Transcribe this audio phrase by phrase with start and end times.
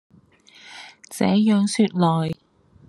[1.11, 1.85] 這樣說
[2.25, 2.31] 來，